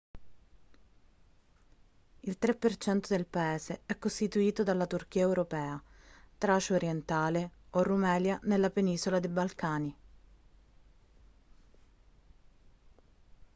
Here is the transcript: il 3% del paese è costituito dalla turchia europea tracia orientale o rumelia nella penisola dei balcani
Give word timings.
il 2.21 2.35
3% 2.41 3.07
del 3.07 3.27
paese 3.27 3.81
è 3.85 3.99
costituito 3.99 4.63
dalla 4.63 4.87
turchia 4.87 5.21
europea 5.21 5.79
tracia 6.39 6.73
orientale 6.73 7.51
o 7.69 7.83
rumelia 7.83 8.39
nella 8.45 8.71
penisola 8.71 9.19
dei 9.19 9.29
balcani 9.29 9.95